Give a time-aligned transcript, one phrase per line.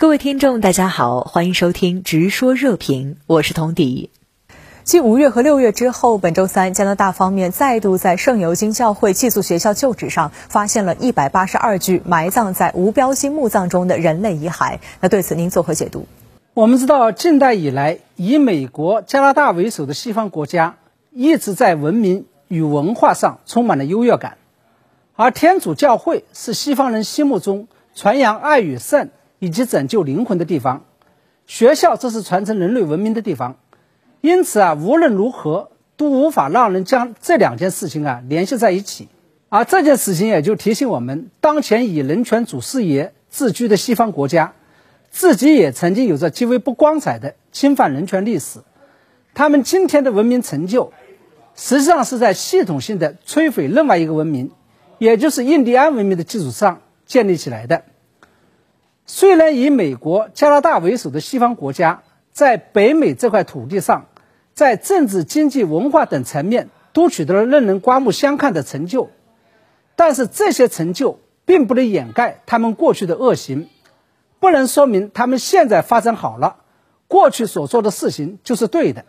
[0.00, 4.08] 各位听众，大家好，欢迎收听《直说热评》，我是童迪。
[4.82, 14.78] 继五月和六月之后，本周三，加拿大方面再度在圣尤金教会寄宿学校旧址上发现了一百八十二具埋葬在无标记墓葬中的人类遗骸。
[15.00, 16.06] 那对此您作何解读？
[16.54, 20.76] 我们知道，近代以来，以美国、加拿大为首的西方国家
[21.10, 24.38] 一直在文明与文化上充满了优越感，
[25.14, 29.10] 而天主教会是西方人心目中传扬爱与善。
[29.40, 30.84] 以及拯救灵魂的地方，
[31.46, 33.56] 学校这是传承人类文明的地方，
[34.20, 39.08] 因此啊，无论如何都无法让人将这两件事情啊联系在一起。
[39.48, 44.52] 而这件事情也就提醒我们，当前以人权主事业自居的西方国家，
[45.10, 48.60] 自己也曾经有着极为不光彩的侵犯人权历史。
[49.34, 50.92] 他们今天的文明成就，
[51.56, 54.52] 实际上是在系统性的摧毁另外一个文明，
[54.98, 57.82] 也就是印第安文明的基础上建立起来的。
[59.12, 64.06] 虽然以美国、加拿大为首的西方国家在北美这块土地上，
[64.54, 69.10] 在政治、经济、文化等层面都取得了令人刮目相看的成就，
[69.96, 73.68] 但是这些成就并不能掩盖他们过去的恶行，
[74.38, 76.58] 不能说明他们现在发展好了，
[77.08, 79.04] 过去所做的事情就是对的。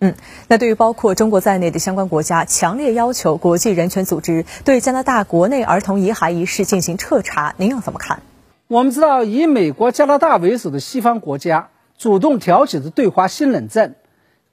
[0.00, 0.14] 嗯，
[0.48, 8.22] 那对于包括中国在内的相关国家，强烈要求国际人权组织对加拿大国内儿童遗骸一事进行彻查，您又怎么看？
[8.66, 13.94] 我们知道，以美国、加拿大为首的西方国家主动挑起的对华新冷战，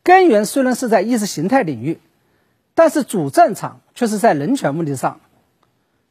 [0.03, 1.99] 根源虽然是在意识形态领域，
[2.75, 5.21] 但是主战场却是在人权问题上。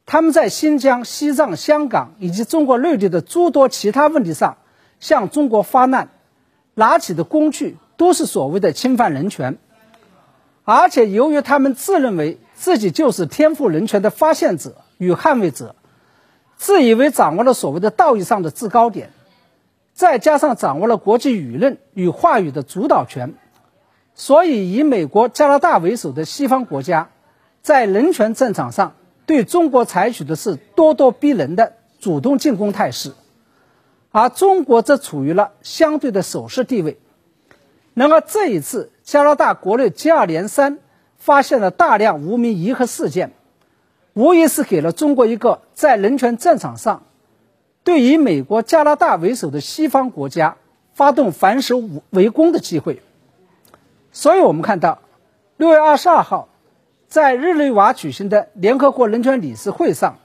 [0.06, 4.56] 他们在新疆、西藏、香港以及中国内地的诸多其他问题上
[4.98, 6.08] 向中国发难，
[6.74, 9.58] 拿起的工具都是所谓的侵犯人权，
[10.64, 15.76] 而且由于他们自认为自己就是天赋人权的发现者与捍卫者。
[16.60, 19.12] 自以为掌握了所谓的道义上的制高点，
[19.94, 23.32] 再加上掌握了国际舆论与话语的主导权，
[24.14, 27.08] 所以以美国、加拿大为首的西方国家，
[27.62, 28.92] 在人权战场上
[29.24, 33.14] 对中国采取的是咄咄逼人的主动进攻态势，
[34.10, 36.98] 而中国则处于了相对的守势地位。
[37.94, 40.78] 然而这一次，加拿大国内接二连三
[41.16, 43.32] 发现了大量无名遗骸事件。
[44.14, 47.04] 无疑是给了中国一个在人权战场上，
[47.84, 50.56] 对以美国、加拿大为首的西方国家
[50.94, 53.02] 发动反手围攻的机会。
[54.10, 55.00] 所以，我们看到，
[55.56, 56.48] 六月二十二号，
[57.06, 60.18] 在日内瓦举行的联合国人权理事会上，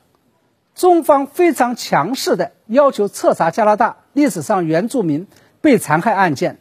[0.73, 5.27] 中方非常强势的要求彻查加拿大历史上原住民
[5.61, 6.57] 被残害案件，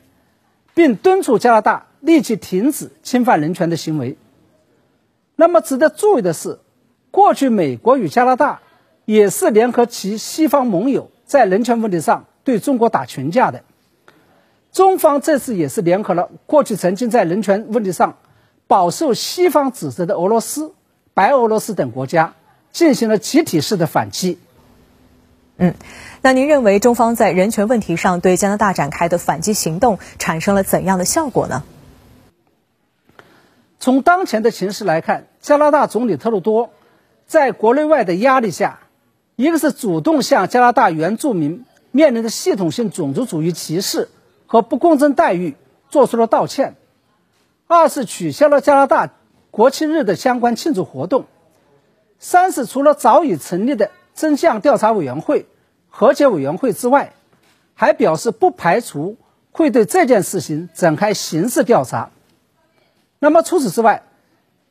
[0.74, 4.18] 并敦促加拿大立即停止侵犯人权的行为。
[5.36, 6.58] 那么，值得注意的是。
[7.14, 8.60] 过去，美国与加拿大
[9.04, 13.62] 也是联合其西方盟友，在人权问题上对中国打群架的。
[14.72, 18.16] 中方这次也是联合了过去曾经在人权问题上
[18.66, 20.74] 饱受西方指责的俄罗斯、
[21.14, 22.34] 白俄罗斯等国家，
[22.72, 24.40] 进行了集体式的反击。
[25.56, 25.76] 嗯，
[26.20, 31.62] 那您认为中方在人权问题上对加拿大展开的反击行动产生了怎样的效果呢？
[33.78, 36.70] 从当前的形势来看，加拿大总理特鲁多。
[37.26, 38.80] 在国内外的压力下，
[39.36, 44.08] 一个是主动向加拿大原住民面临的系统性种族主义歧视
[44.46, 45.56] 和不公正待遇
[45.88, 46.74] 做出了道歉；
[47.66, 49.10] 二是取消了加拿大
[49.50, 51.22] 国庆日的相关庆祝活动；
[52.18, 55.46] 三是除了早已成立的真相调查委员会、
[55.88, 57.14] 和解委员会之外，
[57.74, 59.16] 还表示不排除
[59.50, 62.10] 会对这件事情展开刑事调查。
[63.18, 64.02] 那么除此之外，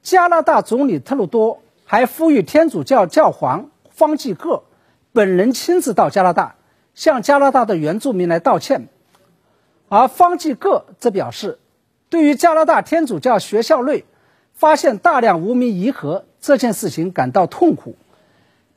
[0.03, 1.59] 加拿大总理特鲁多。
[1.93, 4.63] 还呼吁天主教教皇方济各
[5.11, 6.55] 本人亲自到加拿大，
[6.95, 8.87] 向加拿大的原住民来道歉。
[9.89, 11.59] 而方济各则表示，
[12.09, 14.05] 对于加拿大天主教学校内
[14.53, 17.95] 发现大量无名遗骸这件事情感到痛苦，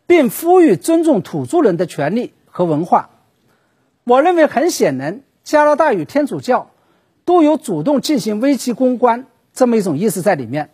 [0.06, 3.09] 并呼吁尊重土著人的权利和文化。
[4.04, 6.71] 我认为，很显然，加拿大与天主教
[7.24, 9.24] 都有主动进行危机公关
[9.54, 10.68] 这么一种意思在里面。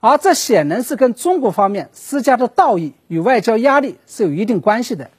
[0.00, 5.10] 而这显然是跟中国方面施加的道义与外交压力是有一定关系的。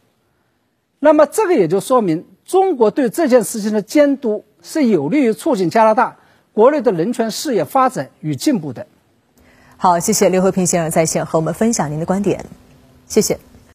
[1.00, 6.18] 那么，这个也就说明中国对这件事情的监督是有利于促进加拿大
[6.54, 8.88] 国内的人权事业发展与进步的。
[9.78, 12.46] 好，谢谢刘和平先生在线和我们分享您的观点，
[13.08, 13.47] 谢谢。